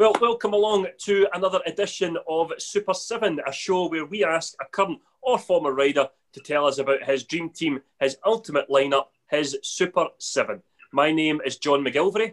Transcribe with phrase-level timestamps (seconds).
[0.00, 4.64] Well, welcome along to another edition of Super 7, a show where we ask a
[4.64, 9.58] current or former rider to tell us about his dream team, his ultimate lineup, his
[9.62, 10.62] Super 7.
[10.90, 12.32] My name is John McGilvery.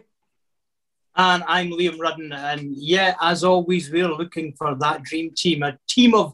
[1.14, 2.32] And I'm Liam Rudden.
[2.32, 6.32] And yeah, as always, we're looking for that dream team, a team of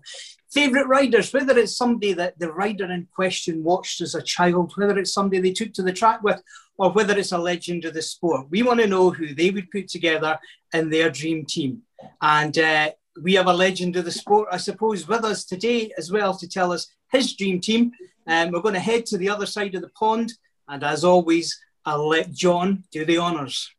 [0.53, 4.97] favourite riders, whether it's somebody that the rider in question watched as a child, whether
[5.01, 6.41] it's somebody they took to the track with,
[6.77, 8.47] or whether it's a legend of the sport.
[8.51, 10.39] We want to know who they would put together
[10.73, 11.83] in their dream team.
[12.21, 12.91] And uh,
[13.23, 16.49] we have a legend of the sport, I suppose, with us today as well to
[16.49, 17.93] tell us his dream team.
[18.27, 20.33] And um, we're going to head to the other side of the pond.
[20.69, 23.71] And as always, I'll let John do the honours.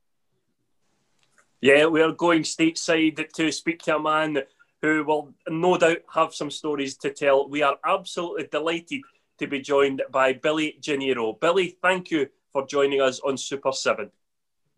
[1.61, 4.37] Yeah, we are going stateside to speak to a man
[4.81, 7.49] who will no doubt have some stories to tell.
[7.49, 9.01] We are absolutely delighted
[9.39, 11.39] to be joined by Billy Janniro.
[11.39, 14.09] Billy, thank you for joining us on Super 7.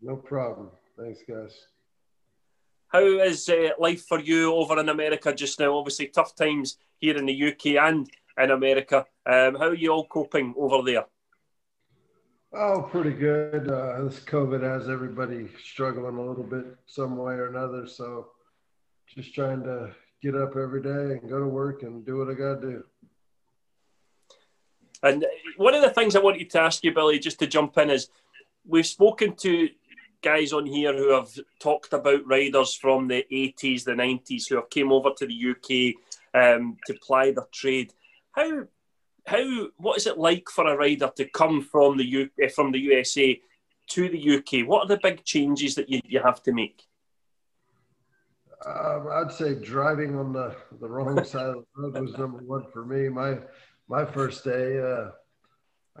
[0.02, 0.70] No problem.
[0.98, 1.66] Thanks, guys.
[2.88, 5.76] How is uh, life for you over in America just now?
[5.76, 9.04] Obviously, tough times here in the UK and in America.
[9.24, 11.04] Um, how are you all coping over there?
[12.52, 13.70] Oh, pretty good.
[13.70, 17.86] Uh, this COVID has everybody struggling a little bit some way or another.
[17.86, 18.30] So
[19.14, 22.34] just trying to get up every day and go to work and do what I
[22.34, 22.84] got to do.
[25.02, 27.90] And one of the things I wanted to ask you, Billy, just to jump in,
[27.90, 28.08] is
[28.66, 29.68] we've spoken to
[30.22, 34.70] guys on here who have talked about riders from the 80s, the 90s, who have
[34.70, 35.94] came over to the UK
[36.34, 37.92] um, to ply their trade.
[38.32, 38.64] How,
[39.26, 42.72] how, what is it like for a rider to come from the U, eh, from
[42.72, 43.40] the USA
[43.90, 44.66] to the UK?
[44.66, 46.82] What are the big changes that you, you have to make?
[48.66, 52.64] Uh, I'd say driving on the, the wrong side of the road was number one
[52.72, 53.08] for me.
[53.08, 53.38] My
[53.88, 55.10] my first day, uh,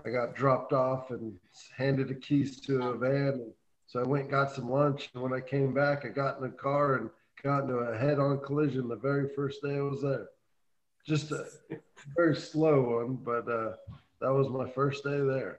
[0.04, 1.34] I got dropped off and
[1.76, 3.50] handed the keys to a van.
[3.86, 5.10] So I went and got some lunch.
[5.14, 7.10] And when I came back, I got in the car and
[7.42, 10.26] got into a head on collision the very first day I was there.
[11.06, 11.46] Just a
[12.16, 13.72] very slow one, but uh,
[14.20, 15.58] that was my first day there.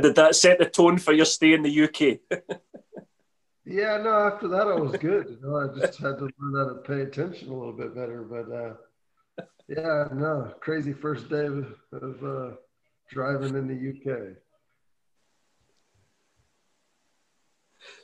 [0.00, 2.20] did that set the tone for your stay in the UK?
[3.64, 5.26] yeah, no, after that I was good.
[5.28, 8.22] You know, I just had to learn how to pay attention a little bit better.
[8.22, 8.74] But uh,
[9.68, 12.56] yeah, no, crazy first day of, of uh,
[13.10, 14.36] driving in the UK.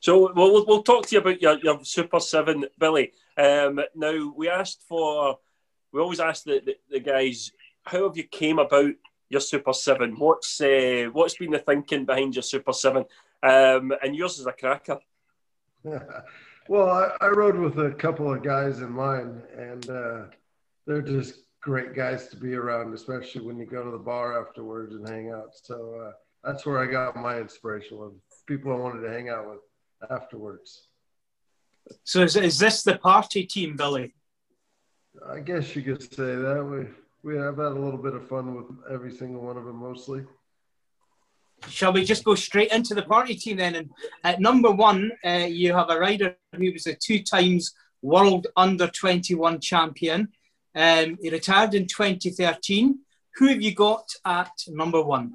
[0.00, 3.12] So we'll, we'll talk to you about your, your Super 7, Billy.
[3.36, 5.38] Um, now, we asked for,
[5.92, 7.52] we always ask the, the, the, guys,
[7.84, 8.92] how have you came about
[9.28, 10.14] your Super 7?
[10.18, 13.04] What's, uh, what's been the thinking behind your Super 7?
[13.42, 14.98] Um, and yours is a cracker.
[15.84, 20.22] well, I, I, rode with a couple of guys in mind, and uh,
[20.86, 24.94] they're just great guys to be around, especially when you go to the bar afterwards
[24.94, 25.50] and hang out.
[25.54, 26.12] So uh,
[26.44, 28.12] that's where I got my inspiration with
[28.46, 30.88] people I wanted to hang out with afterwards.
[32.04, 34.14] So is, is this the party team, Billy?
[35.28, 36.64] I guess you could say that.
[36.64, 36.86] We
[37.22, 40.24] we have had a little bit of fun with every single one of them, mostly.
[41.68, 43.76] Shall we just go straight into the party team then?
[43.76, 43.90] And
[44.24, 47.72] at number one, uh, you have a rider who was a two times
[48.02, 50.28] world under 21 champion.
[50.74, 52.98] Um, he retired in 2013.
[53.36, 55.34] Who have you got at number one?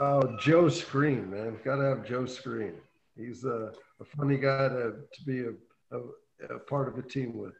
[0.00, 1.58] Oh, Joe Screen, man.
[1.64, 2.74] Got to have Joe Screen.
[3.16, 7.36] He's a, a funny guy to, to be a, a, a, part of a team
[7.36, 7.52] with.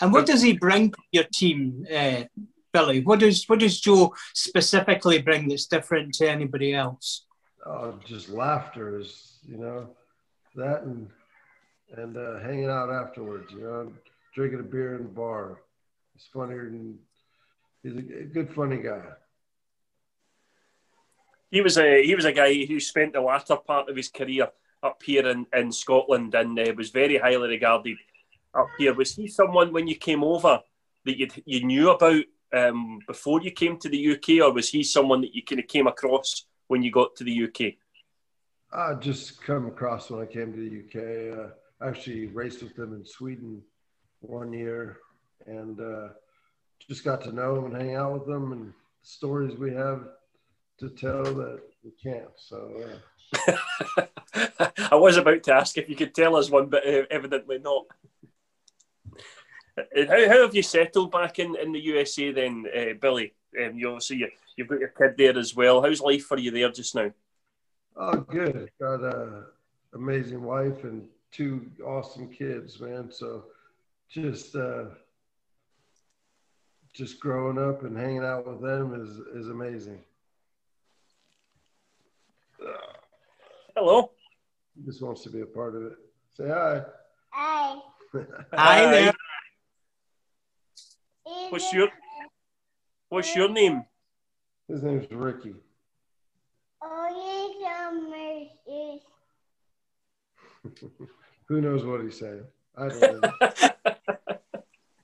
[0.00, 2.24] And what does he bring to your team, uh,
[2.72, 3.00] Billy?
[3.00, 7.24] What does what does Joe specifically bring that's different to anybody else?
[7.64, 9.88] Oh, just laughter is, you know,
[10.56, 11.08] that and
[11.96, 13.50] and uh, hanging out afterwards.
[13.52, 13.92] You know,
[14.36, 15.62] drinking a beer in the bar.
[16.12, 16.98] He's funnier than
[17.82, 19.02] he's a good, funny guy.
[21.50, 24.48] He was a he was a guy who spent the latter part of his career
[24.82, 27.96] up here in, in Scotland and uh, was very highly regarded
[28.54, 28.92] up here.
[28.92, 30.60] Was he someone when you came over
[31.06, 34.82] that you you knew about um, before you came to the UK, or was he
[34.82, 37.74] someone that you kind of came across when you got to the UK?
[38.72, 41.38] I just come across when I came to the UK.
[41.38, 43.62] Uh, actually raced with them in Sweden
[44.20, 44.98] one year
[45.46, 46.08] and uh,
[46.88, 48.72] just got to know them and hang out with them and
[49.02, 50.08] stories we have
[50.78, 52.30] to tell that we can't.
[52.36, 52.82] So.
[52.82, 54.06] Uh.
[54.90, 57.84] I was about to ask if you could tell us one, but uh, evidently not.
[59.78, 63.34] Uh, how, how have you settled back in, in the USA then, uh, Billy?
[63.62, 65.82] Um, you obviously you, you've got your kid there as well.
[65.82, 67.10] How's life for you there just now?
[67.96, 68.70] Oh, good.
[68.80, 69.44] Got a
[69.94, 73.10] amazing wife and two awesome kids, man.
[73.10, 73.44] So
[74.10, 74.84] just uh,
[76.94, 80.00] just growing up and hanging out with them is is amazing.
[83.76, 84.10] Hello.
[84.74, 85.92] He just wants to be a part of it.
[86.34, 86.82] Say hi.
[87.30, 87.76] Hi.
[88.54, 89.12] Hi there.
[91.50, 91.88] What's your
[93.08, 93.84] What's your name?
[94.68, 95.54] His name's Ricky.
[96.82, 97.56] Oh,
[98.66, 99.00] yes,
[101.48, 102.44] Who knows what he's saying?
[102.76, 103.95] I don't know.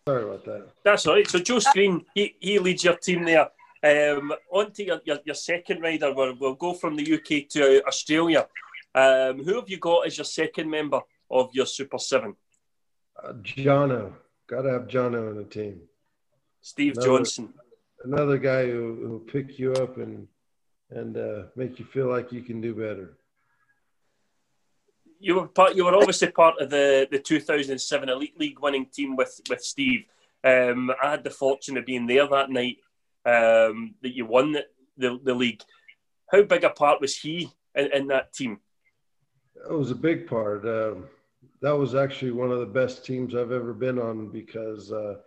[0.09, 0.69] Sorry about that.
[0.83, 1.29] That's all right.
[1.29, 3.49] So Joe Screen, he, he leads your team there.
[3.85, 6.13] Um, on to your, your, your second rider.
[6.13, 8.47] We'll, we'll go from the UK to Australia.
[8.95, 11.01] Um, who have you got as your second member
[11.31, 12.35] of your Super Seven?
[13.23, 14.13] Uh, Jono.
[14.49, 15.81] Got to have Jono in the team.
[16.61, 17.03] Steve No.
[17.05, 17.55] Johnston.
[18.05, 20.27] Another guy who who will pick you up and
[20.91, 23.17] and uh, make you feel like you can do better.
[25.23, 25.77] You were part.
[25.77, 30.05] You were obviously part of the, the 2007 Elite League winning team with with Steve.
[30.45, 32.79] Um, I had the fortune of being there that night
[33.25, 34.65] um, that you won the,
[34.97, 35.63] the, the league.
[36.33, 38.59] How big a part was he in, in that team?
[39.55, 40.67] It was a big part.
[40.67, 41.05] Um,
[41.61, 45.19] that was actually one of the best teams I've ever been on because, uh,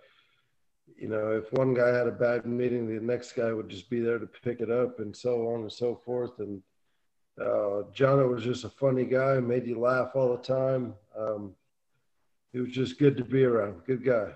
[0.98, 4.02] you know, if one guy had a bad meeting, the next guy would just be
[4.02, 6.40] there to pick it up and so on and so forth.
[6.40, 6.62] And
[7.40, 10.94] uh, Jono was just a funny guy, made you laugh all the time.
[11.18, 11.54] Um,
[12.54, 13.86] he was just good to be around.
[13.86, 14.32] Good guy.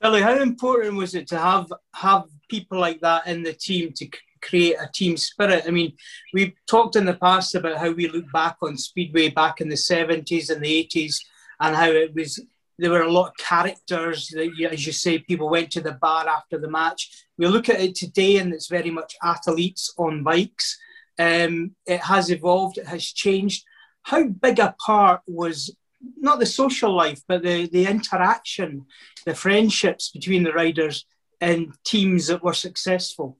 [0.00, 4.08] Billy, how important was it to have have people like that in the team to
[4.40, 5.64] create a team spirit?
[5.66, 5.92] I mean,
[6.32, 9.76] we've talked in the past about how we look back on Speedway back in the
[9.76, 11.24] seventies and the eighties,
[11.60, 12.40] and how it was
[12.78, 16.28] there were a lot of characters that, as you say, people went to the bar
[16.28, 17.26] after the match.
[17.38, 20.78] We look at it today, and it's very much athletes on bikes.
[21.18, 23.64] Um, it has evolved, it has changed.
[24.02, 25.74] How big a part was
[26.16, 28.86] not the social life, but the, the interaction,
[29.24, 31.06] the friendships between the riders
[31.40, 33.36] and teams that were successful?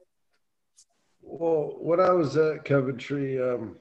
[1.22, 3.76] Well, when I was at Coventry, um,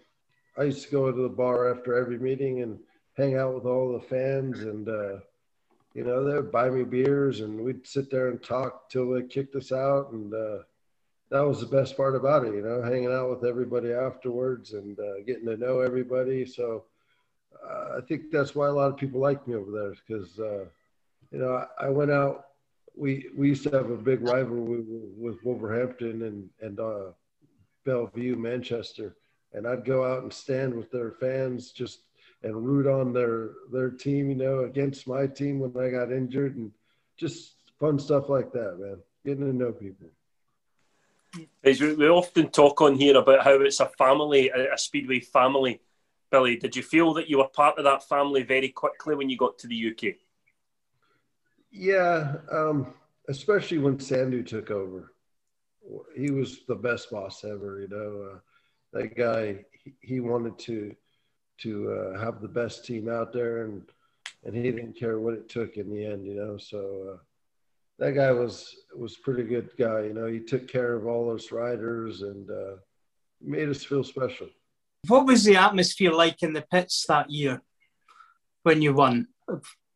[0.57, 2.79] I used to go to the bar after every meeting and
[3.15, 5.19] hang out with all the fans, and uh,
[5.97, 9.23] you know they would buy me beers, and we'd sit there and talk till they
[9.23, 10.59] kicked us out, and uh,
[11.31, 14.99] that was the best part about it, you know, hanging out with everybody afterwards and
[14.99, 16.45] uh, getting to know everybody.
[16.45, 16.83] So
[17.67, 20.65] uh, I think that's why a lot of people like me over there, because uh,
[21.31, 22.45] you know I, I went out.
[22.95, 27.11] We we used to have a big rivalry with, with Wolverhampton and and uh,
[27.85, 29.15] Bellevue, Manchester,
[29.51, 32.01] and I'd go out and stand with their fans just
[32.47, 36.55] and root on their their team, you know, against my team when I got injured,
[36.55, 36.71] and
[37.17, 38.97] just fun stuff like that, man.
[39.25, 40.07] Getting to know people.
[41.61, 45.81] Is we, often talk on here about how it's a family, a, a speedway family.
[46.31, 49.37] Billy, did you feel that you were part of that family very quickly when you
[49.37, 50.15] got to the UK?
[51.71, 52.93] Yeah, um,
[53.29, 55.13] especially when Sandhu took over.
[56.15, 57.81] He was the best boss ever.
[57.81, 58.39] You know, uh,
[58.93, 59.65] that guy.
[59.83, 60.95] He, he wanted to
[61.59, 63.83] to uh, have the best team out there, and
[64.43, 66.25] and he didn't care what it took in the end.
[66.25, 67.17] You know, so uh,
[67.99, 70.03] that guy was was pretty good guy.
[70.03, 72.75] You know, he took care of all those riders and uh,
[73.41, 74.47] made us feel special.
[75.07, 77.61] What was the atmosphere like in the pits that year
[78.63, 79.27] when you won?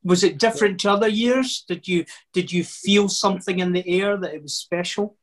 [0.03, 1.63] Was it different to other years?
[1.67, 5.17] Did you did you feel something in the air that it was special?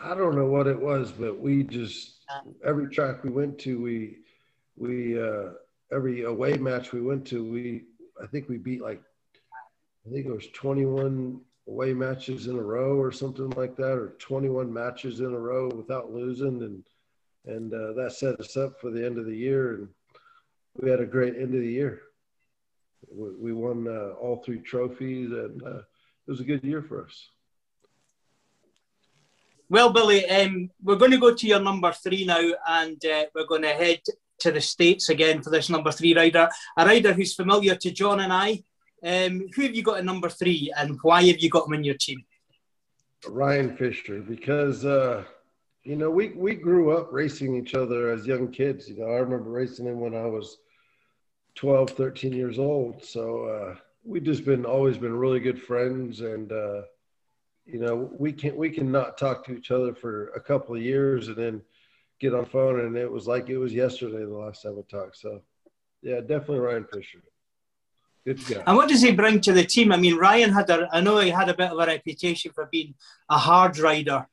[0.00, 2.24] I don't know what it was, but we just
[2.64, 4.18] every track we went to, we
[4.78, 5.50] we uh,
[5.92, 7.84] every away match we went to, we
[8.22, 9.02] I think we beat like
[10.06, 14.14] I think it was 21 away matches in a row or something like that, or
[14.18, 16.84] 21 matches in a row without losing, and
[17.46, 19.88] and uh, that set us up for the end of the year, and
[20.76, 22.02] we had a great end of the year.
[23.10, 27.30] We, won uh, all three trophies, and uh, it was a good year for us.
[29.70, 33.46] Well, Billy, um, we're going to go to your number three now, and uh, we're
[33.46, 34.00] going to head
[34.40, 38.20] to the States again for this number three rider, a rider who's familiar to John
[38.20, 38.62] and I.
[39.04, 41.84] Um, who have you got at number three, and why have you got him in
[41.84, 42.24] your team?
[43.28, 45.22] Ryan Fisher, because uh,
[45.84, 48.88] you know we we grew up racing each other as young kids.
[48.88, 50.58] You know, I remember racing him when I was
[51.54, 53.04] 12, 13 years old.
[53.04, 56.82] So uh, we just been always been really good friends, and uh,
[57.68, 60.82] you know we can we can not talk to each other for a couple of
[60.82, 61.62] years and then
[62.20, 64.82] get on the phone, and it was like it was yesterday the last time we
[64.82, 65.16] talked.
[65.18, 65.40] So
[66.02, 67.22] yeah, definitely Ryan Fisher.
[68.24, 68.62] Good guy.
[68.66, 69.92] And what does he bring to the team?
[69.92, 72.68] I mean, Ryan had a, I know he had a bit of a reputation for
[72.70, 72.94] being
[73.30, 74.26] a hard rider,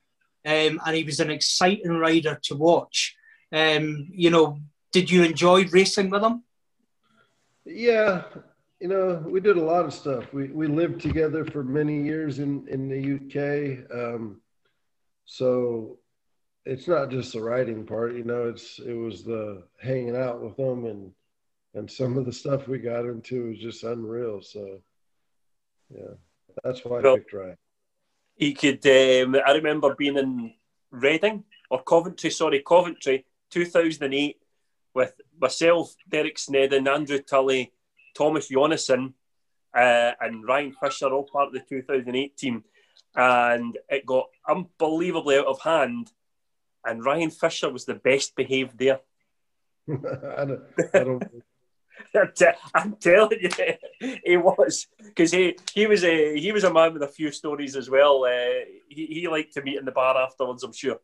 [0.46, 3.16] um, and he was an exciting rider to watch.
[3.52, 4.60] Um, you know,
[4.92, 6.44] did you enjoy racing with him?
[7.66, 8.24] Yeah,
[8.80, 10.34] you know, we did a lot of stuff.
[10.34, 13.90] We we lived together for many years in in the UK.
[13.92, 14.42] Um,
[15.26, 15.98] so,
[16.66, 18.50] it's not just the writing part, you know.
[18.50, 21.12] It's it was the hanging out with them and
[21.76, 24.42] and some of the stuff we got into was just unreal.
[24.42, 24.80] So
[25.94, 26.16] yeah,
[26.64, 27.58] that's why well, I picked Ryan.
[28.36, 28.86] He could.
[28.86, 30.54] Um, I remember being in
[30.92, 32.32] Reading or Coventry.
[32.32, 34.38] Sorry, Coventry, two thousand and eight,
[34.94, 37.72] with myself, Derek Sneddon, Andrew Tully,
[38.16, 39.14] Thomas Jonasson,
[39.74, 42.64] uh, and Ryan Fisher, all part of the two thousand eight team,
[43.16, 46.12] and it got unbelievably out of hand.
[46.86, 49.00] And Ryan Fisher was the best behaved there.
[49.90, 50.64] I don't,
[50.94, 51.24] I don't
[52.76, 53.50] I'm telling you,
[54.26, 57.76] he was because he he was a he was a man with a few stories
[57.76, 58.26] as well.
[58.26, 60.64] Uh, he he liked to meet in the bar afterwards.
[60.64, 61.00] I'm sure.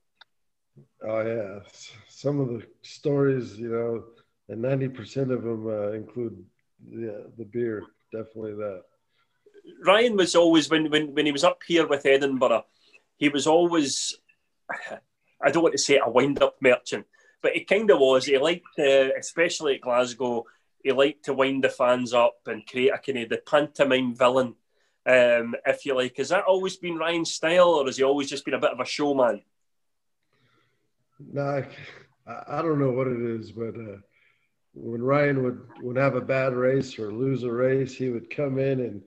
[1.07, 1.59] Oh yeah,
[2.07, 4.03] some of the stories, you know,
[4.49, 6.43] and ninety percent of them uh, include
[6.89, 7.83] the the beer.
[8.11, 8.83] Definitely that.
[9.85, 12.65] Ryan was always when when when he was up here with Edinburgh,
[13.17, 14.17] he was always.
[15.43, 17.05] I don't want to say a wind up merchant,
[17.41, 18.25] but he kind of was.
[18.25, 20.45] He liked, uh, especially at Glasgow
[20.83, 24.55] he liked to wind the fans up and create a kind of the pantomime villain,
[25.05, 26.17] um, if you like.
[26.17, 28.79] Has that always been Ryan's style, or has he always just been a bit of
[28.79, 29.41] a showman?
[31.19, 31.63] No,
[32.27, 33.97] I, I don't know what it is, but uh,
[34.73, 38.57] when Ryan would would have a bad race or lose a race, he would come
[38.57, 39.03] in and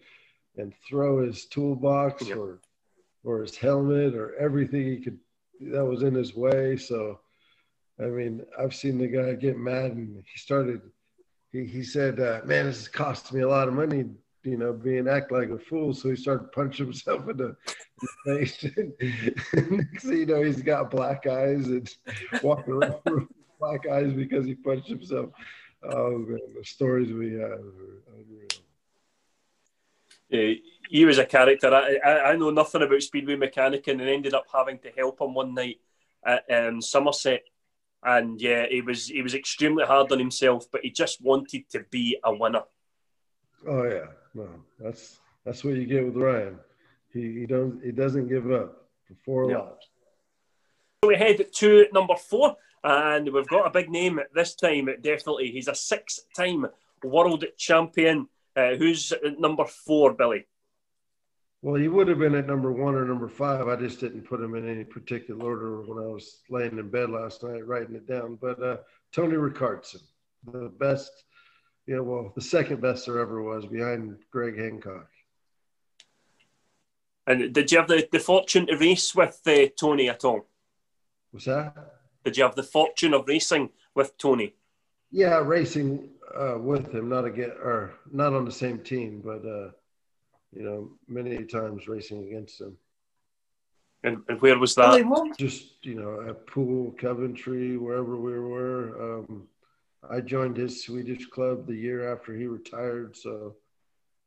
[0.57, 2.61] and throw his toolbox or
[3.25, 5.19] or his helmet or everything he could
[5.61, 6.77] that was in his way.
[6.77, 7.21] So,
[8.01, 10.81] I mean, I've seen the guy get mad and he started
[11.55, 14.05] he, he said, uh, man, this is costing me a lot of money,
[14.43, 15.95] you know, being act like a fool.
[15.95, 17.57] So he started punching himself in the,
[18.27, 18.65] face.
[20.03, 21.89] you know, he's got black eyes and
[22.43, 23.29] walking around with
[23.61, 25.31] black eyes because he punched himself.
[25.85, 28.64] Oh man, the stories we have are unreal.
[30.29, 30.55] Yeah,
[30.89, 31.73] he was a character.
[31.73, 35.35] I, I, I know nothing about Speedway mechanic and ended up having to help him
[35.35, 35.81] one night
[36.25, 37.43] at um, Somerset
[38.05, 41.81] and yeah, he was he was extremely hard on himself, but he just wanted to
[41.91, 42.63] be a winner.
[43.67, 46.59] Oh yeah, no, that's that's what you get with Ryan.
[47.13, 49.59] He he don't he doesn't give up for four yeah.
[49.59, 49.89] laps.
[51.03, 54.89] So we head to number four, and we've got a big name this time.
[55.01, 56.67] Definitely, he's a six-time
[57.03, 58.29] world champion.
[58.57, 60.47] Uh, who's number four, Billy?
[61.63, 63.69] Well, he would have been at number one or number five.
[63.69, 67.09] I just didn't put him in any particular order when I was laying in bed
[67.09, 68.39] last night writing it down.
[68.41, 68.77] But uh,
[69.13, 70.03] Tony Rickardsson,
[70.53, 71.11] the best,
[71.87, 75.09] you know, well, the second best there ever was behind Greg Hancock.
[77.27, 80.47] And did you have the, the fortune to race with uh, Tony at all?
[81.31, 81.75] What's that?
[82.25, 84.55] Did you have the fortune of racing with Tony?
[85.11, 89.71] Yeah, racing uh, with him, not again, or not on the same team, but uh,
[90.53, 92.77] you know, many times racing against him.
[94.05, 95.03] And, and where was that?
[95.39, 99.21] Just, you know, at Poole, Coventry, wherever we were.
[99.21, 99.49] Um,
[100.09, 103.17] I joined his Swedish club the year after he retired.
[103.17, 103.57] So,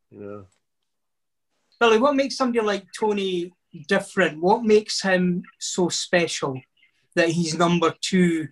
[0.10, 0.46] you know.
[1.80, 3.54] Billy, what makes somebody like Tony
[3.88, 4.42] different?
[4.42, 6.60] What makes him so special
[7.16, 8.48] that he's number two,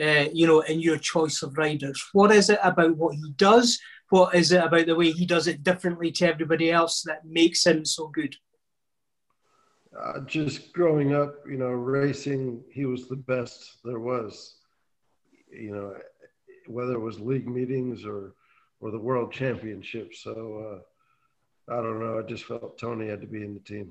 [0.00, 2.02] uh, you know, in your choice of riders?
[2.12, 3.78] What is it about what he does?
[4.14, 7.66] what is it about the way he does it differently to everybody else that makes
[7.66, 8.36] him so good?
[9.98, 14.56] Uh, just growing up, you know, racing, he was the best there was.
[15.50, 15.96] You know,
[16.66, 18.34] whether it was league meetings or
[18.80, 20.14] or the world championship.
[20.14, 20.82] So
[21.70, 22.20] uh, I don't know.
[22.20, 23.90] I just felt Tony had to be in the team.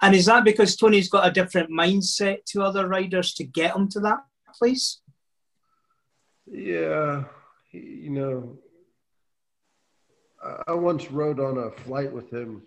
[0.00, 3.88] And is that because Tony's got a different mindset to other riders to get him
[3.90, 4.18] to that
[4.54, 5.00] place?
[6.46, 7.24] Yeah,
[7.72, 8.58] you know,
[10.66, 12.62] I once rode on a flight with him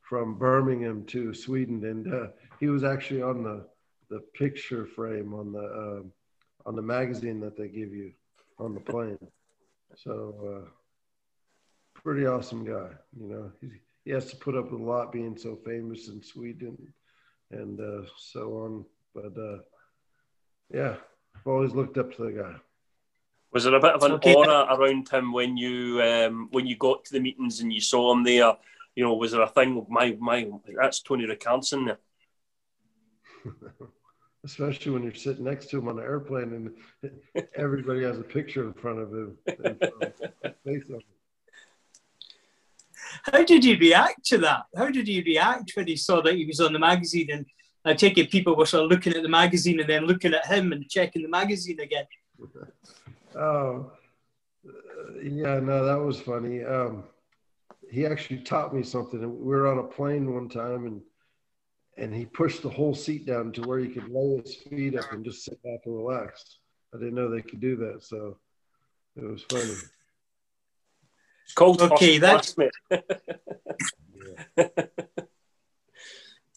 [0.00, 3.66] from Birmingham to Sweden, and uh, he was actually on the
[4.08, 6.02] the picture frame on the uh,
[6.66, 8.12] on the magazine that they give you
[8.58, 9.18] on the plane.
[9.96, 10.68] So, uh,
[11.94, 12.90] pretty awesome guy.
[13.18, 13.68] You know, he,
[14.04, 16.76] he has to put up with a lot being so famous in Sweden
[17.50, 18.84] and uh, so on.
[19.14, 19.58] But uh,
[20.72, 20.96] yeah,
[21.36, 22.54] I've always looked up to the guy.
[23.52, 24.34] Was there a bit of an okay.
[24.34, 28.12] aura around him when you um, when you got to the meetings and you saw
[28.12, 28.56] him there?
[28.94, 29.84] You know, was there a thing?
[29.88, 30.48] My my,
[30.80, 31.98] that's Tony Rickardsson there.
[34.44, 36.72] Especially when you're sitting next to him on an airplane
[37.04, 39.36] and everybody has a picture in front of him.
[43.24, 44.62] How did he react to that?
[44.74, 47.28] How did he react when he saw that he was on the magazine?
[47.30, 47.46] And
[47.84, 50.46] I take it people were sort of looking at the magazine and then looking at
[50.46, 52.04] him and checking the magazine again.
[53.34, 53.92] Oh,
[55.22, 56.62] yeah, no, that was funny.
[56.64, 57.04] Um,
[57.90, 59.20] he actually taught me something.
[59.20, 61.00] We were on a plane one time, and
[61.96, 65.12] and he pushed the whole seat down to where he could lay his feet up
[65.12, 66.58] and just sit back and relax.
[66.94, 68.38] I didn't know they could do that, so
[69.16, 69.74] it was funny.
[71.44, 72.70] It's called Okay, that's- class,
[74.56, 74.70] mate.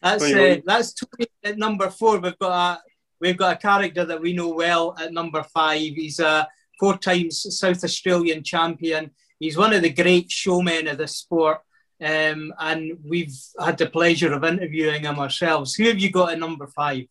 [0.04, 2.20] That's Right, uh, that's Tony at number four.
[2.20, 2.82] We've got a
[3.22, 5.80] we've got a character that we know well at number five.
[5.80, 6.46] He's a
[6.78, 9.12] four times South Australian champion.
[9.40, 11.62] He's one of the great showmen of the sport.
[12.02, 15.76] Um, and we've had the pleasure of interviewing him ourselves.
[15.76, 17.06] Who have you got at number five?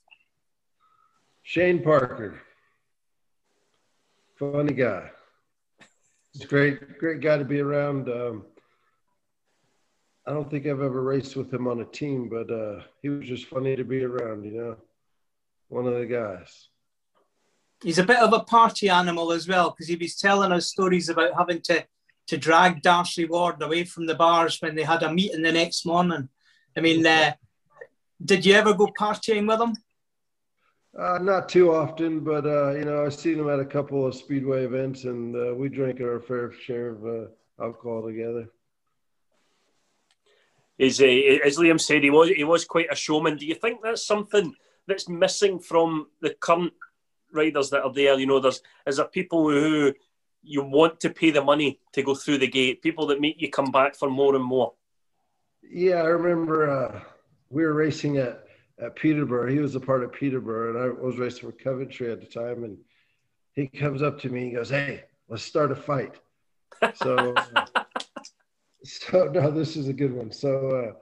[1.42, 2.42] Shane Parker,
[4.38, 5.10] funny guy.
[6.34, 8.08] He's great, great guy to be around.
[8.10, 8.44] Um,
[10.26, 13.26] I don't think I've ever raced with him on a team, but uh, he was
[13.26, 14.44] just funny to be around.
[14.44, 14.76] You know,
[15.68, 16.68] one of the guys.
[17.82, 21.08] He's a bit of a party animal as well because he was telling us stories
[21.08, 21.84] about having to
[22.28, 25.84] to drag Darcy Ward away from the bars when they had a meeting the next
[25.84, 26.28] morning.
[26.76, 27.32] I mean, uh,
[28.24, 29.74] did you ever go partying with him?
[30.96, 34.14] Uh, not too often, but uh, you know, I've seen him at a couple of
[34.14, 38.48] speedway events, and uh, we drink our fair share of uh, alcohol together.
[40.82, 41.04] Is uh,
[41.46, 43.36] as Liam said, he was he was quite a showman.
[43.36, 44.52] Do you think that's something
[44.88, 46.72] that's missing from the current
[47.32, 48.18] riders that are there?
[48.18, 49.92] You know, there's is there people who
[50.42, 53.48] you want to pay the money to go through the gate, people that make you
[53.48, 54.72] come back for more and more.
[55.62, 57.00] Yeah, I remember uh,
[57.48, 58.44] we were racing at,
[58.80, 59.52] at Peterborough.
[59.52, 62.64] He was a part of Peterborough, and I was racing for Coventry at the time.
[62.64, 62.76] And
[63.52, 66.16] he comes up to me and goes, "Hey, let's start a fight."
[66.96, 67.34] So,
[68.84, 70.30] so no, this is a good one.
[70.30, 70.92] So, uh,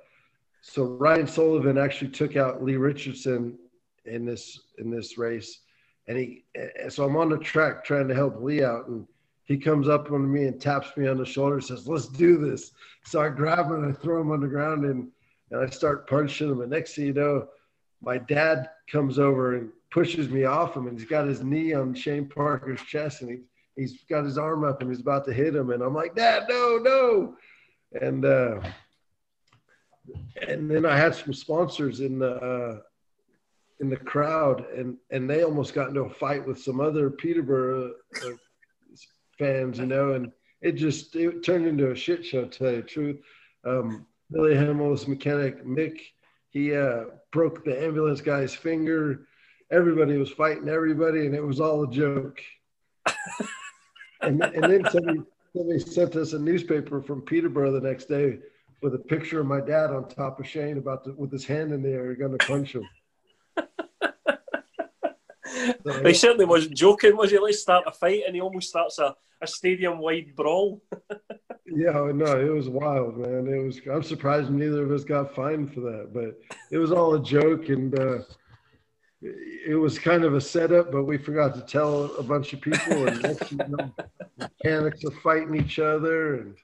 [0.62, 3.58] so Ryan Sullivan actually took out Lee Richardson
[4.04, 5.60] in this in this race,
[6.08, 6.44] and he.
[6.88, 9.06] So I'm on the track trying to help Lee out, and
[9.50, 12.38] he comes up on me and taps me on the shoulder and says, Let's do
[12.38, 12.70] this.
[13.04, 15.08] So I grab him and I throw him on the ground and,
[15.50, 16.60] and I start punching him.
[16.60, 17.48] And next thing you know,
[18.00, 21.94] my dad comes over and pushes me off him and he's got his knee on
[21.94, 23.38] Shane Parker's chest and he,
[23.74, 25.70] he's got his arm up and he's about to hit him.
[25.70, 27.34] And I'm like, Dad, no, no.
[27.92, 28.61] And, uh,
[30.46, 32.81] and then I had some sponsors in the, uh,
[33.81, 37.92] in the crowd and, and they almost got into a fight with some other Peterborough
[38.24, 38.31] uh,
[39.38, 40.31] fans, you know, and
[40.62, 42.44] it just it turned into a shit show.
[42.44, 43.20] To tell you the truth,
[43.64, 45.98] um, Billy Hamill's mechanic Mick,
[46.50, 49.26] he uh, broke the ambulance guy's finger.
[49.70, 52.40] Everybody was fighting everybody, and it was all a joke.
[54.20, 55.20] and, and then somebody,
[55.54, 58.38] somebody sent us a newspaper from Peterborough the next day
[58.82, 61.72] with a picture of my dad on top of Shane about to, with his hand
[61.72, 62.88] in the air, going to punch him.
[65.84, 67.38] So, He certainly wasn't joking, was he?
[67.38, 70.80] Let's start a fight, and he almost starts a, a stadium wide brawl.
[71.72, 73.46] Yeah, no, it was wild, man.
[73.46, 73.80] It was.
[73.88, 76.36] I'm surprised neither of us got fined for that, but
[76.72, 78.18] it was all a joke, and uh,
[79.22, 80.92] it was kind of a setup.
[80.92, 83.94] But we forgot to tell a bunch of people, and next you know,
[84.38, 86.54] mechanics are fighting each other, and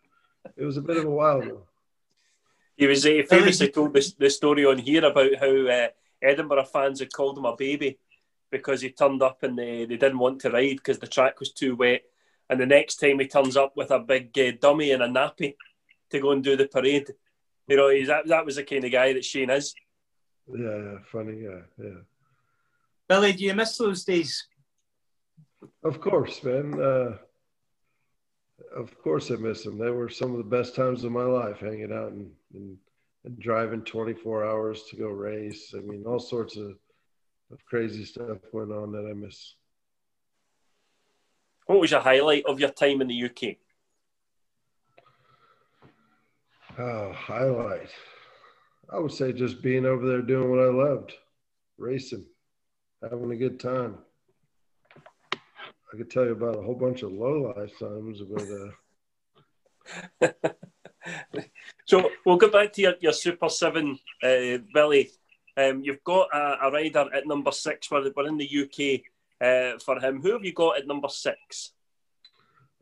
[0.57, 1.63] it was a bit of a wild one.
[2.77, 5.89] He was uh, famously told this, the story on here about how uh,
[6.23, 7.99] Edinburgh fans had called him a baby
[8.51, 11.53] because he turned up and they, they didn't want to ride because the track was
[11.53, 12.03] too wet.
[12.49, 15.57] And the next time he turns up with a big uh, dummy and a nappy
[16.11, 17.11] to go and do the parade.
[17.67, 19.75] You know, he's, that, that was the kind of guy that Shane is.
[20.55, 22.01] Yeah, yeah, funny, yeah, yeah.
[23.09, 24.47] Billy, do you miss those days?
[25.85, 26.81] Of course, man.
[26.81, 27.17] Uh,
[28.75, 29.79] of course, I miss them.
[29.79, 32.77] They were some of the best times of my life, hanging out and, and,
[33.25, 35.73] and driving 24 hours to go race.
[35.77, 36.77] I mean, all sorts of,
[37.53, 39.55] of crazy stuff went on that I miss.
[41.67, 43.57] What was your highlight of your time in the UK?
[46.79, 47.91] Oh, highlight.
[48.93, 51.13] I would say just being over there doing what I loved,
[51.79, 52.25] racing,
[53.03, 53.99] having a good time.
[55.33, 58.49] I could tell you about a whole bunch of low life times, but
[60.23, 60.51] uh,
[61.87, 65.11] So we'll go back to your, your Super 7, uh, Billy.
[65.57, 67.91] Um, you've got a, a rider at number six.
[67.91, 69.03] We're, we're in the UK
[69.41, 70.21] uh, for him.
[70.21, 71.73] Who have you got at number six?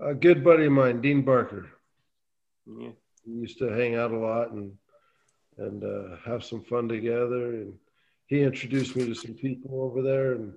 [0.01, 1.71] a good buddy of mine, Dean Barker.
[2.67, 2.91] Yeah.
[3.27, 4.73] we used to hang out a lot and
[5.57, 7.53] and uh, have some fun together.
[7.53, 7.75] And
[8.27, 10.33] he introduced me to some people over there.
[10.33, 10.55] And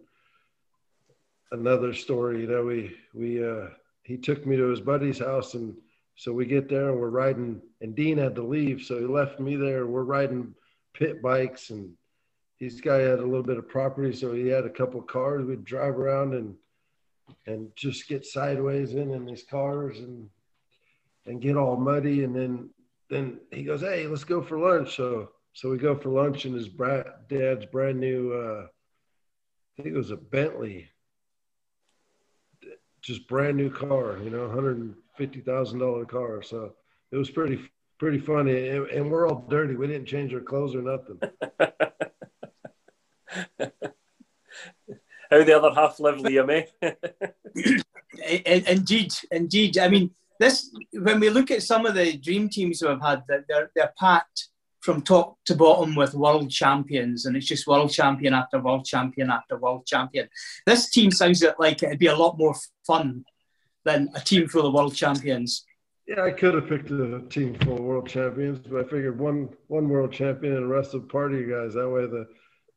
[1.52, 3.68] another story, you know, we we uh,
[4.04, 5.76] he took me to his buddy's house, and
[6.16, 7.62] so we get there and we're riding.
[7.82, 9.86] And Dean had to leave, so he left me there.
[9.86, 10.54] We're riding
[10.94, 11.94] pit bikes, and
[12.60, 15.46] this guy had a little bit of property, so he had a couple cars.
[15.46, 16.56] We'd drive around and
[17.46, 20.30] and just get sideways in in these cars and
[21.26, 22.70] and get all muddy and then
[23.10, 26.54] then he goes hey let's go for lunch so so we go for lunch in
[26.54, 30.88] his bra- dad's brand new, uh, I think it was a Bentley,
[33.02, 34.48] just brand new car, you know,
[35.20, 36.44] $150,000 car.
[36.44, 36.74] So
[37.12, 37.60] it was pretty,
[37.98, 38.68] pretty funny.
[38.68, 39.74] And, and we're all dirty.
[39.76, 41.20] We didn't change our clothes or nothing.
[45.32, 46.68] How the other half live, Liam, eh?
[48.68, 49.80] indeed, indeed.
[49.80, 53.72] I mean, this when we look at some of the dream teams we've had, they're
[53.76, 54.50] they're packed
[54.88, 59.30] from top to bottom with world champions, and it's just world champion after world champion
[59.30, 60.30] after world champion.
[60.66, 63.26] This team sounds like it'd be a lot more fun
[63.84, 65.66] than a team full of world champions.
[66.08, 69.50] Yeah, I could have picked a team full of world champions, but I figured one
[69.68, 71.74] one world champion and the rest of the party guys.
[71.74, 72.26] That way, the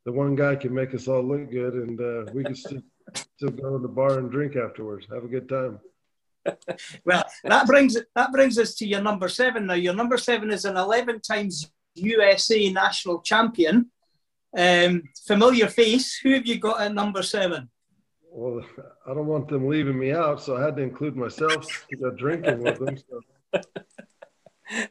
[0.04, 2.82] the one guy can make us all look good, and uh, we can still,
[3.14, 5.06] still go to the bar and drink afterwards.
[5.14, 5.78] Have a good time.
[7.04, 9.66] well, that brings that brings us to your number seven.
[9.66, 13.90] Now, your number seven is an eleven times USA national champion.
[14.56, 16.18] Um, familiar face.
[16.18, 17.70] Who have you got at number seven?
[18.32, 18.64] Well,
[19.06, 22.10] I don't want them leaving me out, so I had to include myself to go
[22.10, 22.96] drinking with them.
[22.96, 23.20] So.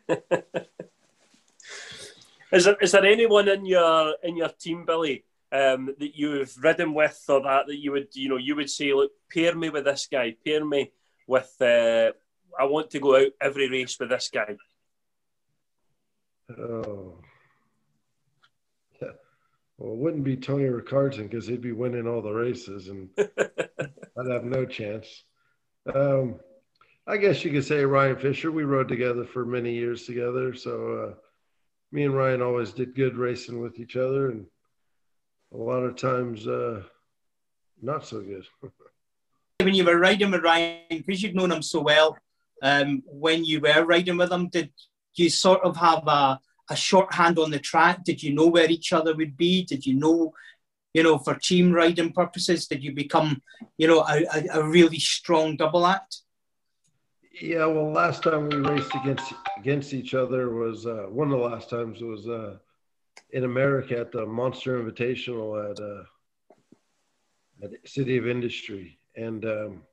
[2.52, 6.94] Is there is there anyone in your in your team, Billy, um, that you've ridden
[6.96, 9.86] with, or that that you would you know you would say, look, pair me with
[9.86, 10.92] this guy, pair me
[11.28, 11.56] with.
[11.62, 12.12] Uh,
[12.60, 14.58] I want to go out every race with this guy.
[16.58, 17.14] Oh.
[19.02, 19.10] Yeah.
[19.78, 24.32] Well, it wouldn't be Tony Rickardsson because he'd be winning all the races, and I'd
[24.32, 25.24] have no chance.
[25.94, 26.40] Um,
[27.08, 28.52] I guess you could say Ryan Fisher.
[28.52, 30.94] We rode together for many years together, so.
[30.94, 31.16] Uh,
[31.92, 34.46] me and Ryan always did good racing with each other, and
[35.54, 36.84] a lot of times uh,
[37.82, 38.46] not so good.
[39.62, 42.18] when you were riding with Ryan, because you'd known him so well,
[42.62, 44.72] um, when you were riding with him, did
[45.20, 48.04] you sort of have a, a shorthand on the track?
[48.04, 49.64] Did you know where each other would be?
[49.64, 50.34] Did you know,
[50.94, 53.42] you know, for team riding purposes, did you become,
[53.78, 56.22] you know, a, a, a really strong double act?
[57.42, 61.46] Yeah, well, last time we raced against against each other was uh, one of the
[61.46, 62.58] last times was uh,
[63.32, 66.04] in America at the Monster Invitational at, uh,
[67.64, 69.84] at City of Industry, and um,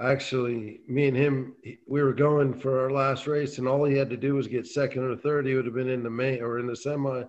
[0.00, 1.54] actually, me and him,
[1.86, 4.66] we were going for our last race, and all he had to do was get
[4.66, 5.46] second or third.
[5.46, 7.24] He would have been in the main or in the semi,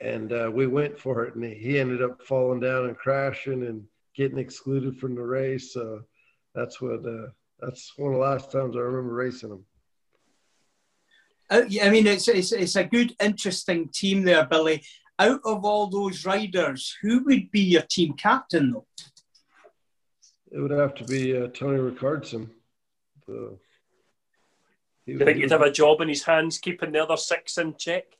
[0.00, 3.84] and uh, we went for it, and he ended up falling down and crashing and
[4.16, 5.72] getting excluded from the race.
[5.72, 6.02] So
[6.54, 7.28] that's what uh,
[7.60, 9.64] that's one of the last times I remember racing him
[11.48, 14.82] Uh, I mean, it's, it's, it's a good, interesting team there, Billy.
[15.18, 18.86] Out of all those riders, who would be your team captain, though?
[20.52, 22.50] It would have to be uh, Tony Rickardsson.
[23.26, 23.58] Do
[25.06, 28.04] you think he'd have a job in his hands keeping the other six in check?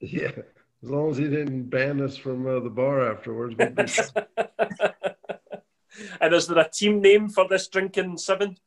[0.00, 3.56] Yeah, as long as he didn't ban us from uh, the bar afterwards.
[6.20, 8.58] and is there a team name for this drinking seven?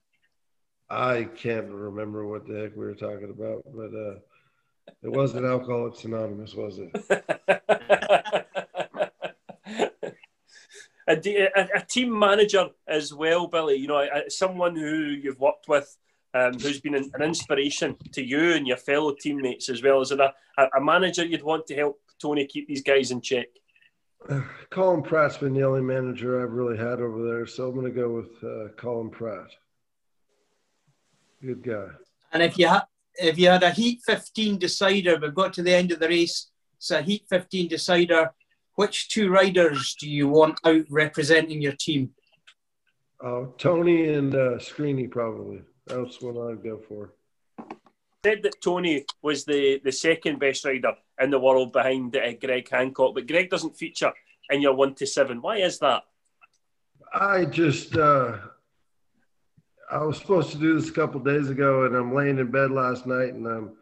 [0.89, 4.15] I can't remember what the heck we were talking about, but uh,
[5.03, 6.91] it wasn't Alcoholics Anonymous, was it?
[11.11, 13.75] a, a, a, team manager as well, Billy.
[13.75, 15.97] You know, someone who you've worked with,
[16.33, 20.11] um, who's been an, an, inspiration to you and your fellow teammates, as well as
[20.11, 23.47] a, a manager you'd want to help Tony keep these guys in check.
[24.29, 27.85] Uh, Colin Pratt's been the only manager I've really had over there, so I'm going
[27.85, 29.49] to go with uh, Colin Pratt.
[31.41, 31.87] Good guy.
[32.31, 32.83] And if you had
[33.15, 36.51] if you had a Heat 15 decider, we've got to the end of the race.
[36.77, 38.31] It's a Heat 15 decider.
[38.75, 42.11] Which two riders do you want out representing your team?
[43.23, 45.61] Uh, Tony and uh, Screeny, probably.
[45.87, 47.13] That's what I'd go for.
[48.25, 52.69] Said that Tony was the, the second best rider in the world behind uh, Greg
[52.69, 54.11] Hancock, but Greg doesn't feature
[54.49, 55.41] in your one to seven.
[55.41, 56.03] Why is that?
[57.13, 58.37] I just uh,
[59.91, 62.71] I was supposed to do this a couple days ago, and I'm laying in bed
[62.71, 63.73] last night, and I'm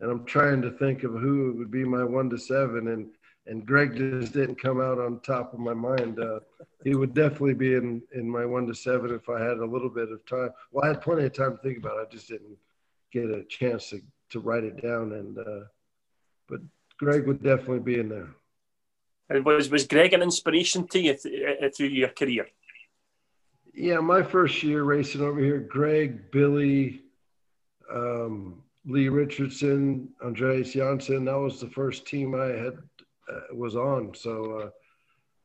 [0.00, 3.10] and I'm trying to think of who would be my one to seven, and
[3.48, 6.20] and Greg just didn't come out on top of my mind.
[6.20, 6.40] Uh,
[6.84, 9.88] he would definitely be in in my one to seven if I had a little
[9.88, 10.50] bit of time.
[10.70, 12.08] Well, I had plenty of time to think about it.
[12.08, 12.56] I just didn't
[13.12, 15.64] get a chance to to write it down, and uh,
[16.48, 16.60] but
[16.98, 18.28] Greg would definitely be in there.
[19.30, 22.46] And was was Greg an inspiration to you th- uh, through your career?
[23.74, 27.02] Yeah, my first year racing over here, Greg, Billy,
[27.92, 31.26] um, Lee Richardson, Andreas Jonsson.
[31.26, 32.78] That was the first team I had
[33.30, 34.14] uh, was on.
[34.14, 34.70] So uh,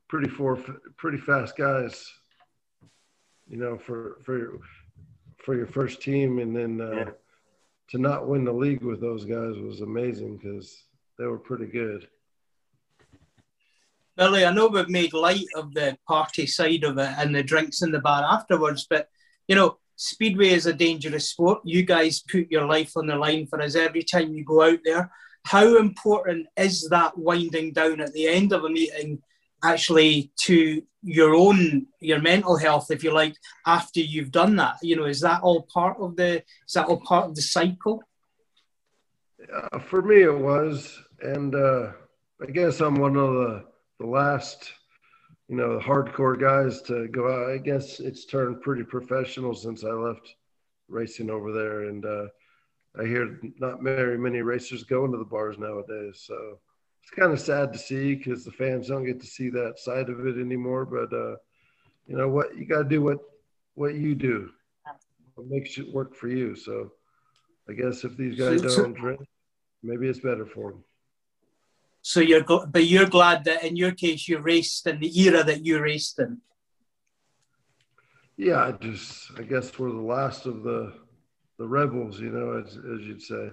[0.08, 0.58] pretty four,
[0.98, 2.06] pretty fast guys.
[3.48, 4.60] You know, for for your,
[5.44, 7.10] for your first team, and then uh, yeah.
[7.90, 10.84] to not win the league with those guys was amazing because
[11.20, 12.08] they were pretty good.
[14.16, 17.82] Billy, I know we've made light of the party side of it and the drinks
[17.82, 19.10] in the bar afterwards, but
[19.48, 21.62] you know, Speedway is a dangerous sport.
[21.64, 24.80] You guys put your life on the line for us every time you go out
[24.84, 25.12] there.
[25.46, 29.22] How important is that winding down at the end of a meeting
[29.64, 34.78] actually to your own your mental health, if you like, after you've done that?
[34.82, 38.04] You know, is that all part of the is that all part of the cycle?
[39.54, 41.92] Uh, for me, it was, and uh,
[42.42, 43.66] I guess I'm one of the
[44.00, 44.72] the last,
[45.50, 47.52] you know, hardcore guys to go out.
[47.52, 50.36] I guess it's turned pretty professional since I left
[50.88, 52.28] racing over there, and uh,
[53.00, 56.24] I hear not very many racers going to the bars nowadays.
[56.28, 56.60] So
[57.02, 60.10] it's kind of sad to see because the fans don't get to see that side
[60.10, 60.86] of it anymore.
[60.86, 61.36] But uh,
[62.08, 63.20] you know what, you got to do what
[63.76, 64.52] what you do,
[65.36, 66.56] what makes it work for you.
[66.56, 66.92] So
[67.68, 69.22] I guess if these guys don't drink,
[69.82, 70.84] maybe it's better for them.
[72.02, 75.66] So you're, but you're glad that in your case you raced in the era that
[75.66, 76.42] you raced in.
[78.36, 80.94] Yeah, I just I guess we're the last of the
[81.58, 83.52] the rebels, you know, as as you'd say.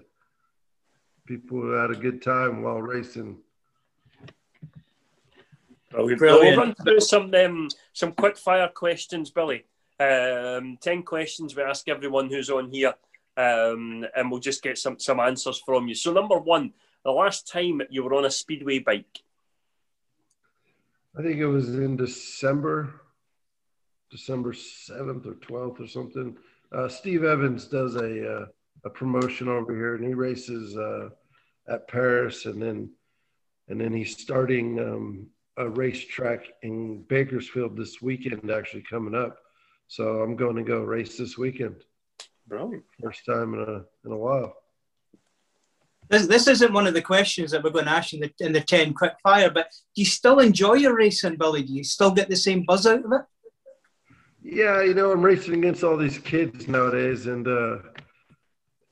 [1.27, 3.39] People who had a good time while racing.
[5.91, 6.19] Brilliant.
[6.19, 6.57] Brilliant.
[6.57, 9.65] We'll run through some um, some quick fire questions, Billy.
[9.99, 12.95] Um, Ten questions we ask everyone who's on here,
[13.37, 15.95] um, and we'll just get some some answers from you.
[15.95, 16.73] So, number one,
[17.05, 19.21] the last time you were on a speedway bike?
[21.19, 23.01] I think it was in December,
[24.11, 26.37] December 7th or 12th or something.
[26.73, 28.47] Uh, Steve Evans does a, uh,
[28.85, 31.09] a promotion over here and he races uh,
[31.69, 32.91] at Perris and then
[33.69, 39.39] and then he's starting um, a racetrack in Bakersfield this weekend actually coming up.
[39.87, 41.77] So I'm going to go race this weekend.
[42.49, 42.83] Brilliant.
[43.01, 44.55] First time in a in a while.
[46.09, 48.53] This, this isn't one of the questions that we're going to ask in the, in
[48.53, 51.63] the 10 quick fire, but do you still enjoy your racing, Billy?
[51.63, 53.21] Do you still get the same buzz out of it?
[54.43, 57.79] Yeah, you know, I'm racing against all these kids nowadays, and uh,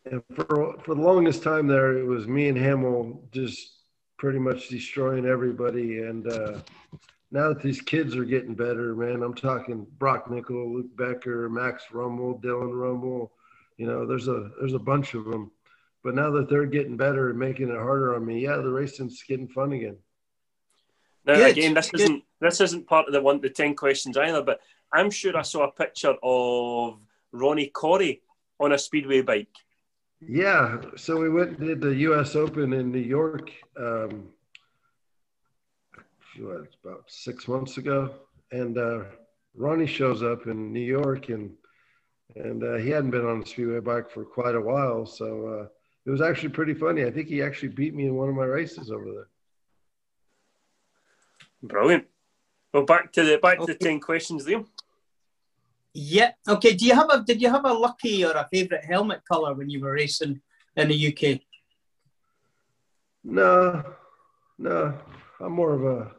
[0.05, 3.81] and for for the longest time there, it was me and Hamill just
[4.19, 6.01] pretty much destroying everybody.
[6.01, 6.61] And uh,
[7.31, 11.85] now that these kids are getting better, man, I'm talking Broc Nicol, Luke Becker, Max
[11.93, 13.31] Ruml, Dillon Ruml.
[13.77, 15.51] You know, there's a there's a bunch of them
[16.05, 19.23] but now that they're getting better and making it harder on me, yeah, the racing's
[19.23, 19.99] getting fun again.
[21.27, 21.51] Now, Good.
[21.51, 22.01] again, this Good.
[22.01, 24.61] isn't this isn't part of the one the ten questions either, but
[24.93, 26.99] I'm sure I saw a picture of
[27.33, 28.21] Ronnie Correy
[28.59, 29.55] on a speedway bike.
[30.21, 32.35] Yeah, so we went and did the U.S.
[32.35, 33.53] Open in New York.
[33.77, 34.29] Um,
[36.39, 38.15] what, about six months ago,
[38.51, 39.05] and uh,
[39.55, 41.53] Ronnie shows up in New York, and
[42.37, 45.47] and uh, he hadn't been on a speedway bike for quite a while, so.
[45.47, 45.67] Uh,
[46.09, 47.05] it was actually pretty funny.
[47.05, 49.29] I think he actually beat me in one of my races over there.
[51.63, 52.07] Brilliant.
[52.73, 53.75] Well, back to the back okay.
[53.75, 54.67] to the ten questions, Liam.
[55.95, 56.33] Yeah.
[56.47, 56.75] Okay.
[56.75, 59.69] Do you have a did you have a lucky or a favourite helmet colour when
[59.69, 60.41] you were racing
[60.77, 61.41] in the UK?
[63.25, 63.85] No,
[64.59, 64.95] no.
[65.41, 66.13] I'm more of a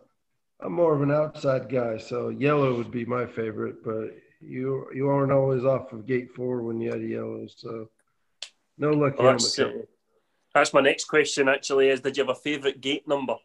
[0.61, 3.83] I'm more of an outside guy, so yellow would be my favorite.
[3.83, 7.89] But you you aren't always off of gate four when you had a yellow, so
[8.77, 9.19] no luck.
[9.19, 9.71] Well, that's, uh,
[10.53, 11.47] that's my next question.
[11.47, 13.35] Actually, is did you have a favourite gate number?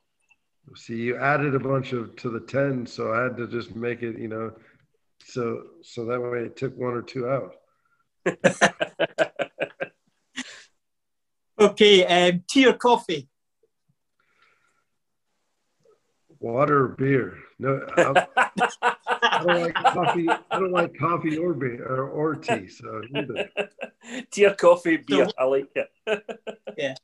[0.76, 4.02] See, you added a bunch of to the ten, so I had to just make
[4.02, 4.18] it.
[4.18, 4.52] You know,
[5.26, 7.54] so so that way it took one or two out.
[11.58, 13.28] okay, um, tea or coffee?
[16.40, 17.38] Water or beer?
[17.58, 18.26] No, I
[19.42, 20.28] don't like coffee.
[20.28, 22.68] I don't like coffee or beer or, or tea.
[22.68, 23.48] So either.
[24.30, 25.28] tea or coffee, beer.
[25.38, 25.90] I like it.
[26.76, 26.94] yeah.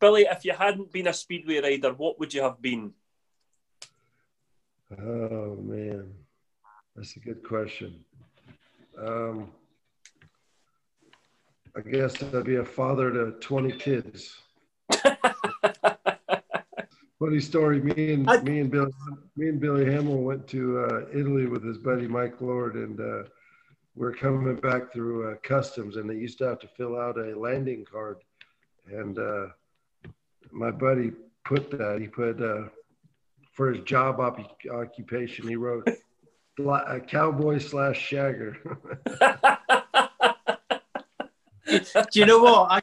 [0.00, 2.92] Billy, if you hadn't been a speedway rider, what would you have been?
[5.00, 6.12] Oh man,
[6.96, 8.04] that's a good question.
[8.98, 9.50] Um,
[11.76, 14.36] I guess I'd be a father to twenty kids.
[17.22, 17.80] funny story.
[17.80, 18.90] Me and I, me and Billy,
[19.36, 23.28] me and Billy Hamill went to uh, Italy with his buddy Mike Lord, and uh,
[23.94, 27.38] we're coming back through uh, customs, and they used to have to fill out a
[27.38, 28.18] landing card,
[28.88, 29.46] and uh,
[30.50, 31.12] my buddy
[31.44, 32.00] put that.
[32.00, 32.68] He put uh,
[33.52, 35.48] for his job op- occupation.
[35.48, 35.88] He wrote
[36.58, 38.56] a cowboy slash shagger.
[41.66, 42.70] Do you know what?
[42.70, 42.80] I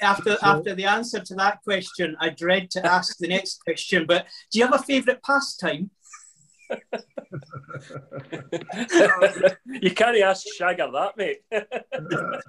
[0.00, 4.04] after after the answer to that question, I dread to ask the next question.
[4.06, 5.90] But do you have a favourite pastime?
[9.80, 11.42] you can't ask Shagger that, mate.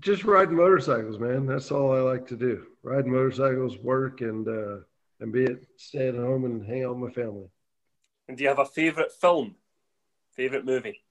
[0.00, 1.46] Just riding motorcycles, man.
[1.46, 2.66] That's all I like to do.
[2.82, 4.78] Ride motorcycles, work, and uh,
[5.20, 7.48] and be it stay at home and hang out with my family.
[8.28, 9.56] And do you have a favourite film?
[10.32, 11.02] Favourite movie?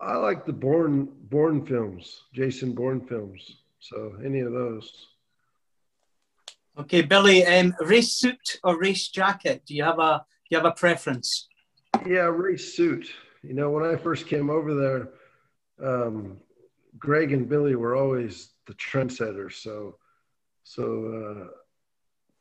[0.00, 3.62] I like the Bourne Bourne films, Jason Bourne films.
[3.80, 5.08] So any of those.
[6.78, 9.62] Okay, Billy, um, race suit or race jacket?
[9.66, 11.48] Do you have a do you have a preference?
[12.06, 13.10] Yeah, race suit.
[13.42, 15.08] You know, when I first came over there,
[15.82, 16.38] um,
[16.98, 19.54] Greg and Billy were always the trendsetters.
[19.54, 19.96] So,
[20.64, 21.50] so uh,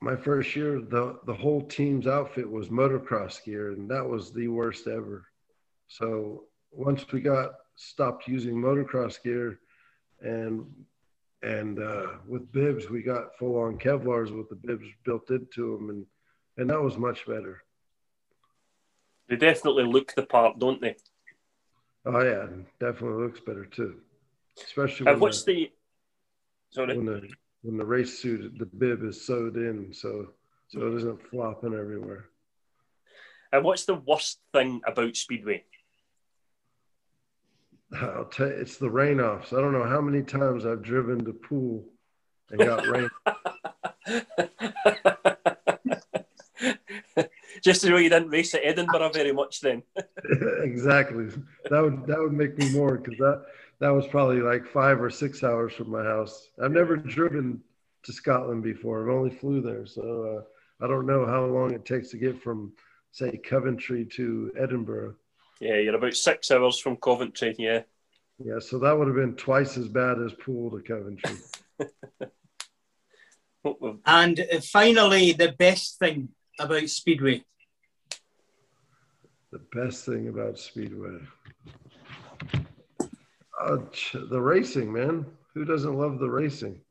[0.05, 4.47] my first year, the the whole team's outfit was motocross gear, and that was the
[4.47, 5.25] worst ever.
[5.87, 9.59] So once we got stopped using motocross gear,
[10.21, 10.63] and
[11.41, 15.89] and uh, with bibs, we got full on Kevlars with the bibs built into them,
[15.89, 16.05] and
[16.57, 17.63] and that was much better.
[19.27, 20.97] They definitely look the part, don't they?
[22.05, 22.45] Oh yeah,
[22.79, 24.01] definitely looks better too.
[24.63, 25.71] Especially and what's the, the
[26.69, 30.29] sorry when the race suit the bib is sewed in, so
[30.67, 32.25] so it isn't flopping everywhere.
[33.51, 35.63] And what's the worst thing about speedway?
[37.93, 39.53] I'll tell you, it's the rain offs.
[39.53, 41.85] I don't know how many times I've driven to Poole
[42.51, 43.09] and got rain.
[47.63, 49.81] Just to know you didn't race at Edinburgh very much then.
[50.61, 51.29] exactly.
[51.69, 53.45] That would that would make me more because that
[53.79, 56.49] that was probably like five or six hours from my house.
[56.61, 57.61] I've never driven
[58.03, 59.03] to Scotland before.
[59.03, 60.37] I've only flew there, so
[60.81, 62.73] uh, I don't know how long it takes to get from
[63.11, 65.15] say Coventry to Edinburgh.
[65.59, 67.55] Yeah, you're about six hours from Coventry.
[67.57, 67.83] Yeah.
[68.43, 71.37] Yeah, so that would have been twice as bad as Poole to Coventry.
[74.05, 77.45] and uh, finally, the best thing about Speedway.
[79.51, 81.19] The best thing about Speedway.
[83.61, 83.77] Uh,
[84.29, 85.25] the racing, man.
[85.53, 86.81] Who doesn't love the racing?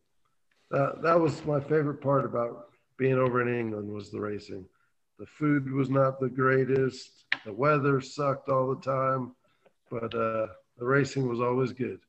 [0.70, 4.64] That that was my favorite part about being over in England was the racing.
[5.18, 7.26] The food was not the greatest.
[7.44, 9.34] The weather sucked all the time,
[9.90, 10.46] but uh,
[10.78, 12.00] the racing was always good.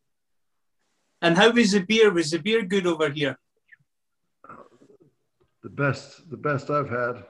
[1.21, 2.11] And how was the beer?
[2.11, 3.37] Was the beer good over here?
[5.63, 7.23] The best, the best I've had.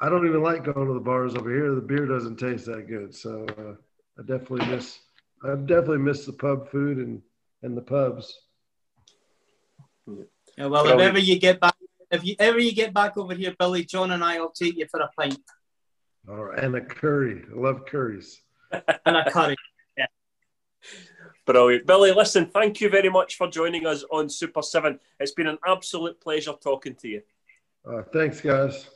[0.00, 1.74] I don't even like going to the bars over here.
[1.74, 3.74] The beer doesn't taste that good, so uh,
[4.18, 4.98] I definitely miss.
[5.44, 7.22] I definitely missed the pub food and
[7.62, 8.32] and the pubs.
[10.56, 11.76] Yeah, well, if ever you get back,
[12.10, 14.86] if you ever you get back over here, Billy, John and I will take you
[14.90, 15.38] for a pint.
[16.28, 17.44] All right, and a curry.
[17.50, 18.40] I love curries.
[18.72, 19.56] and a curry.
[19.96, 20.06] Yeah.
[21.46, 21.86] Brilliant.
[21.86, 24.98] Billy, listen, thank you very much for joining us on Super 7.
[25.20, 27.22] It's been an absolute pleasure talking to you.
[27.88, 28.88] Uh, thanks, guys.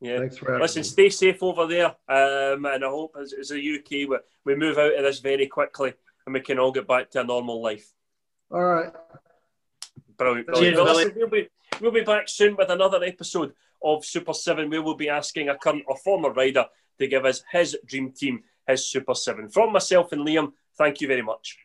[0.00, 0.18] Yeah.
[0.18, 0.84] Thanks for having Listen, me.
[0.84, 1.86] stay safe over there.
[2.08, 5.46] Um, and I hope as, as a UK, we, we move out of this very
[5.46, 5.94] quickly
[6.26, 7.92] and we can all get back to a normal life.
[8.50, 8.92] All right.
[10.16, 10.46] Brilliant.
[10.46, 10.76] brilliant.
[10.76, 11.48] Well, listen, we'll, be,
[11.80, 14.68] we'll be back soon with another episode of Super 7.
[14.68, 16.66] We will be asking a current or former rider
[16.98, 19.48] to give us his dream team, his Super 7.
[19.48, 21.58] From myself and Liam, thank you very much.